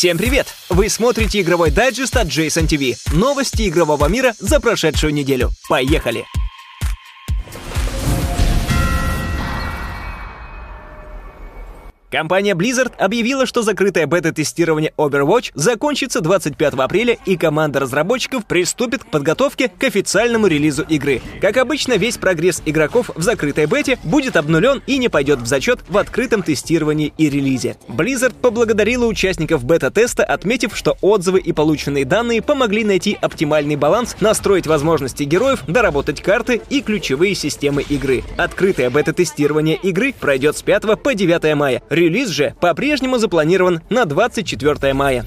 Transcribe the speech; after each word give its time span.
Всем 0.00 0.16
привет! 0.16 0.46
Вы 0.70 0.88
смотрите 0.88 1.42
игровой 1.42 1.70
дайджест 1.70 2.16
от 2.16 2.28
Jason 2.28 2.66
TV. 2.66 2.96
Новости 3.12 3.68
игрового 3.68 4.06
мира 4.06 4.34
за 4.38 4.58
прошедшую 4.58 5.12
неделю. 5.12 5.50
Поехали! 5.68 6.24
Компания 12.10 12.54
Blizzard 12.54 12.92
объявила, 12.98 13.46
что 13.46 13.62
закрытое 13.62 14.06
бета-тестирование 14.08 14.92
Overwatch 14.96 15.52
закончится 15.54 16.20
25 16.20 16.74
апреля, 16.74 17.16
и 17.24 17.36
команда 17.36 17.78
разработчиков 17.78 18.44
приступит 18.46 19.04
к 19.04 19.06
подготовке 19.06 19.68
к 19.68 19.84
официальному 19.84 20.48
релизу 20.48 20.82
игры. 20.82 21.22
Как 21.40 21.56
обычно, 21.56 21.96
весь 21.96 22.16
прогресс 22.16 22.62
игроков 22.66 23.10
в 23.14 23.22
закрытой 23.22 23.66
бете 23.66 23.96
будет 24.02 24.36
обнулен 24.36 24.82
и 24.88 24.98
не 24.98 25.08
пойдет 25.08 25.38
в 25.38 25.46
зачет 25.46 25.80
в 25.88 25.96
открытом 25.98 26.42
тестировании 26.42 27.12
и 27.16 27.30
релизе. 27.30 27.76
Blizzard 27.86 28.34
поблагодарила 28.34 29.06
участников 29.06 29.64
бета-теста, 29.64 30.24
отметив, 30.24 30.76
что 30.76 30.96
отзывы 31.02 31.38
и 31.38 31.52
полученные 31.52 32.04
данные 32.04 32.42
помогли 32.42 32.82
найти 32.82 33.16
оптимальный 33.20 33.76
баланс, 33.76 34.16
настроить 34.20 34.66
возможности 34.66 35.22
героев, 35.22 35.60
доработать 35.68 36.20
карты 36.22 36.60
и 36.70 36.80
ключевые 36.80 37.36
системы 37.36 37.82
игры. 37.82 38.24
Открытое 38.36 38.90
бета-тестирование 38.90 39.76
игры 39.76 40.12
пройдет 40.18 40.56
с 40.56 40.62
5 40.62 41.00
по 41.00 41.14
9 41.14 41.54
мая. 41.54 41.82
Релиз 42.00 42.30
же 42.30 42.54
по-прежнему 42.60 43.18
запланирован 43.18 43.82
на 43.90 44.06
24 44.06 44.94
мая. 44.94 45.26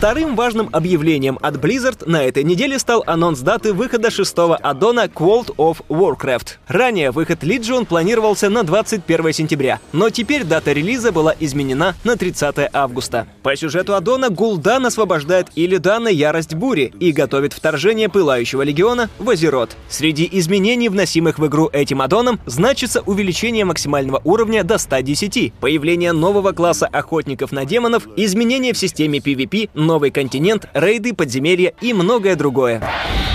Вторым 0.00 0.34
важным 0.34 0.70
объявлением 0.72 1.38
от 1.42 1.56
Blizzard 1.56 2.08
на 2.08 2.22
этой 2.22 2.42
неделе 2.42 2.78
стал 2.78 3.04
анонс 3.06 3.40
даты 3.40 3.74
выхода 3.74 4.10
шестого 4.10 4.56
аддона 4.56 5.10
World 5.14 5.54
of 5.56 5.84
Warcraft. 5.90 6.52
Ранее 6.68 7.10
выход 7.10 7.42
Legion 7.42 7.84
планировался 7.84 8.48
на 8.48 8.62
21 8.62 9.32
сентября, 9.34 9.78
но 9.92 10.08
теперь 10.08 10.44
дата 10.44 10.72
релиза 10.72 11.12
была 11.12 11.34
изменена 11.38 11.94
на 12.02 12.16
30 12.16 12.70
августа. 12.72 13.26
По 13.42 13.54
сюжету 13.54 13.94
аддона 13.94 14.30
Гул'дан 14.30 14.86
освобождает 14.86 15.48
Илидана 15.54 16.08
Ярость 16.08 16.54
Бури 16.54 16.94
и 16.98 17.12
готовит 17.12 17.52
вторжение 17.52 18.08
Пылающего 18.08 18.62
Легиона 18.62 19.10
в 19.18 19.28
Азерот. 19.28 19.76
Среди 19.90 20.26
изменений, 20.32 20.88
вносимых 20.88 21.38
в 21.38 21.46
игру 21.46 21.68
этим 21.70 22.00
аддоном, 22.00 22.40
значится 22.46 23.02
увеличение 23.02 23.66
максимального 23.66 24.22
уровня 24.24 24.64
до 24.64 24.78
110, 24.78 25.52
появление 25.60 26.12
нового 26.12 26.52
класса 26.52 26.86
охотников 26.86 27.52
на 27.52 27.66
демонов, 27.66 28.08
изменения 28.16 28.72
в 28.72 28.78
системе 28.78 29.18
PvP, 29.18 29.68
новый 29.90 30.12
континент, 30.12 30.68
рейды, 30.72 31.12
подземелья 31.12 31.72
и 31.80 31.92
многое 31.92 32.36
другое. 32.36 32.80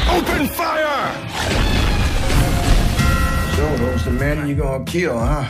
Open 0.10 0.50
fire! 0.58 1.12
So, 3.58 3.66
those 3.78 4.06
the 4.06 4.12
men 4.12 4.48
you 4.48 4.56
gonna 4.56 4.86
kill, 4.86 5.20
huh? 5.20 5.44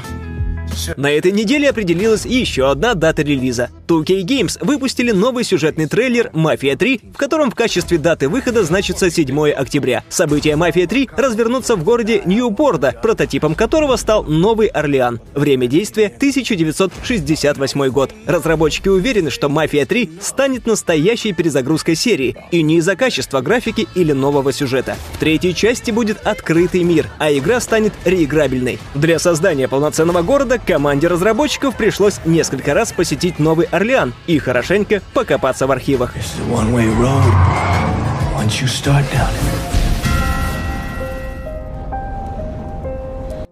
На 0.97 1.11
этой 1.11 1.31
неделе 1.31 1.69
определилась 1.69 2.25
еще 2.25 2.69
одна 2.69 2.95
дата 2.95 3.21
релиза. 3.21 3.69
2K 3.87 4.23
Games 4.23 4.57
выпустили 4.65 5.11
новый 5.11 5.43
сюжетный 5.43 5.85
трейлер 5.87 6.31
«Мафия 6.33 6.75
3», 6.75 7.13
в 7.13 7.17
котором 7.17 7.51
в 7.51 7.55
качестве 7.55 7.97
даты 7.97 8.29
выхода 8.29 8.63
значится 8.63 9.09
7 9.09 9.51
октября. 9.51 10.03
События 10.09 10.55
«Мафия 10.55 10.87
3» 10.87 11.09
развернутся 11.15 11.75
в 11.75 11.83
городе 11.83 12.21
Ньюпорда, 12.25 12.95
прототипом 13.01 13.55
которого 13.55 13.95
стал 13.95 14.23
Новый 14.23 14.67
Орлеан. 14.67 15.19
Время 15.33 15.67
действия— 15.67 16.07
1968 16.15 17.89
год. 17.89 18.11
Разработчики 18.25 18.89
уверены, 18.89 19.29
что 19.29 19.49
«Мафия 19.49 19.85
3» 19.85 20.21
станет 20.21 20.65
настоящей 20.65 21.33
перезагрузкой 21.33 21.95
серии, 21.95 22.35
и 22.51 22.63
не 22.63 22.77
из-за 22.77 22.95
качества 22.95 23.41
графики 23.41 23.87
или 23.95 24.11
нового 24.11 24.51
сюжета. 24.51 24.97
В 25.13 25.19
третьей 25.19 25.53
части 25.53 25.91
будет 25.91 26.25
открытый 26.25 26.83
мир, 26.83 27.07
а 27.19 27.31
игра 27.31 27.59
станет 27.59 27.93
реиграбельной. 28.03 28.79
Для 28.95 29.19
создания 29.19 29.67
полноценного 29.67 30.21
города 30.23 30.57
команде 30.57 31.07
разработчиков 31.07 31.75
пришлось 31.77 32.19
несколько 32.25 32.73
раз 32.73 32.91
посетить 32.91 33.39
Новый 33.39 33.67
Орлеан 33.75 34.13
и 34.25 34.39
хорошенько 34.39 35.01
покопаться 35.13 35.67
в 35.67 35.71
архивах. 35.71 36.13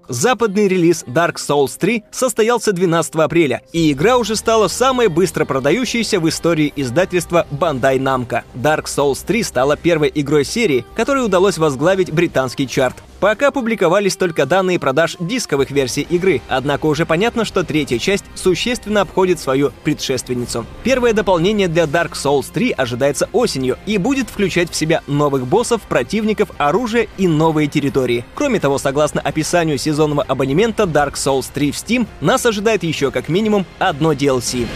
Западный 0.10 0.68
релиз 0.68 1.04
Dark 1.08 1.36
Souls 1.36 1.72
3 1.80 2.04
состоялся 2.12 2.72
12 2.72 3.16
апреля, 3.16 3.62
и 3.72 3.92
игра 3.92 4.18
уже 4.18 4.36
стала 4.36 4.68
самой 4.68 5.08
быстро 5.08 5.46
продающейся 5.46 6.20
в 6.20 6.30
истории 6.30 6.72
издательства 6.76 7.48
Bandai 7.50 7.98
Namco. 7.98 8.44
Dark 8.54 8.86
Souls 8.86 9.26
3 9.26 9.44
стала 9.44 9.76
первой 9.76 10.12
игрой 10.14 10.46
серии, 10.46 10.86
которой 10.96 11.26
удалось 11.26 11.58
возглавить 11.58 12.12
британский 12.12 12.68
чарт. 12.68 12.98
Пока 13.24 13.52
публиковались 13.52 14.18
только 14.18 14.46
данные 14.46 14.80
продаж 14.80 15.16
дисковых 15.18 15.72
версий 15.72 16.02
игры, 16.02 16.42
однако 16.50 16.88
уже 16.88 17.06
понятно, 17.06 17.46
что 17.46 17.64
третья 17.64 17.98
часть 17.98 18.26
существенно 18.36 19.00
обходит 19.00 19.40
свою 19.40 19.72
предшественницу. 19.86 20.66
Первое 20.84 21.14
дополнение 21.14 21.70
для 21.70 21.86
Dark 21.86 22.16
Souls 22.22 22.48
3 22.54 22.72
ожидается 22.72 23.30
осенью 23.32 23.78
и 23.86 23.98
будет 23.98 24.30
включать 24.30 24.70
в 24.72 24.76
себя 24.76 25.04
новых 25.08 25.48
боссов, 25.48 25.84
противников, 25.84 26.50
оружие 26.58 27.08
и 27.18 27.30
новые 27.30 27.70
территории. 27.70 28.26
Кроме 28.36 28.60
того, 28.60 28.78
согласно 28.78 29.22
описанию 29.22 29.78
сезонного 29.78 30.24
абонемента 30.24 30.84
Dark 30.84 31.14
Souls 31.14 31.46
3 31.54 31.72
в 31.72 31.76
Steam, 31.76 32.08
нас 32.20 32.46
ожидает 32.46 32.84
еще 32.84 33.10
как 33.10 33.30
минимум 33.30 33.66
одно 33.80 34.12
DLC. 34.12 34.68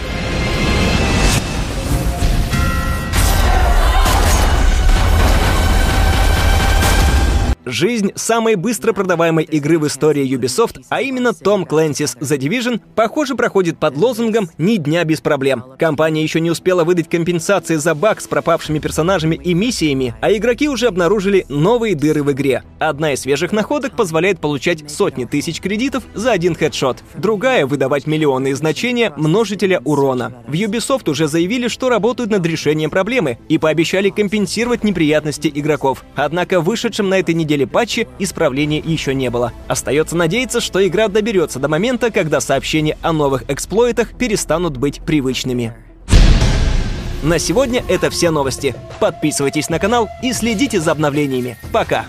Жизнь 7.69 8.13
самой 8.15 8.55
быстро 8.55 8.93
продаваемой 8.93 9.43
игры 9.43 9.77
в 9.77 9.85
истории 9.85 10.25
Ubisoft, 10.25 10.85
а 10.87 11.01
именно 11.01 11.29
Tom 11.29 11.67
Clancy's 11.67 12.17
The 12.17 12.37
Division, 12.37 12.79
похоже, 12.95 13.35
проходит 13.35 13.77
под 13.77 13.97
лозунгом 13.97 14.49
«Ни 14.57 14.77
дня 14.77 15.03
без 15.03 15.19
проблем». 15.19 15.65
Компания 15.77 16.23
еще 16.23 16.39
не 16.39 16.49
успела 16.49 16.85
выдать 16.85 17.09
компенсации 17.09 17.75
за 17.75 17.93
баг 17.93 18.21
с 18.21 18.27
пропавшими 18.27 18.79
персонажами 18.79 19.35
и 19.35 19.53
миссиями, 19.53 20.15
а 20.21 20.31
игроки 20.31 20.69
уже 20.69 20.87
обнаружили 20.87 21.45
новые 21.49 21.93
дыры 21.93 22.23
в 22.23 22.31
игре. 22.31 22.63
Одна 22.79 23.11
из 23.11 23.21
свежих 23.21 23.51
находок 23.51 23.97
позволяет 23.97 24.39
получать 24.39 24.89
сотни 24.89 25.25
тысяч 25.25 25.59
кредитов 25.59 26.05
за 26.15 26.31
один 26.31 26.55
хедшот. 26.55 27.03
Другая— 27.15 27.65
выдавать 27.67 28.07
миллионные 28.07 28.55
значения 28.55 29.11
множителя 29.17 29.81
урона. 29.83 30.31
В 30.47 30.53
Ubisoft 30.53 31.09
уже 31.09 31.27
заявили, 31.27 31.67
что 31.67 31.89
работают 31.89 32.31
над 32.31 32.45
решением 32.45 32.91
проблемы 32.91 33.39
и 33.49 33.57
пообещали 33.57 34.09
компенсировать 34.09 34.85
неприятности 34.85 35.51
игроков. 35.53 36.05
Однако 36.15 36.61
вышедшим 36.61 37.09
на 37.09 37.19
этой 37.19 37.35
неделе 37.35 37.56
неделе 37.57 37.67
патчи 37.67 38.07
исправления 38.19 38.79
еще 38.79 39.13
не 39.13 39.29
было. 39.29 39.51
Остается 39.67 40.15
надеяться, 40.15 40.61
что 40.61 40.85
игра 40.87 41.07
доберется 41.07 41.59
до 41.59 41.67
момента, 41.67 42.11
когда 42.11 42.39
сообщения 42.39 42.97
о 43.01 43.13
новых 43.13 43.49
эксплойтах 43.49 44.15
перестанут 44.17 44.77
быть 44.77 45.01
привычными. 45.01 45.73
На 47.23 47.39
сегодня 47.39 47.83
это 47.89 48.11
все 48.11 48.29
новости. 48.29 48.75
Подписывайтесь 48.99 49.69
на 49.69 49.79
канал 49.79 50.07
и 50.21 50.33
следите 50.33 50.79
за 50.79 50.91
обновлениями. 50.91 51.57
Пока! 51.71 52.05